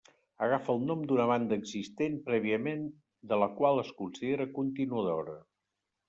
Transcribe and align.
Agafa 0.43 0.73
el 0.75 0.79
nom 0.91 1.01
d'una 1.09 1.25
banda 1.31 1.57
existent 1.61 2.15
prèviament 2.29 2.81
de 3.33 3.39
la 3.43 3.49
qual 3.59 3.81
es 3.83 3.91
considera 3.99 4.47
continuadora. 4.57 5.37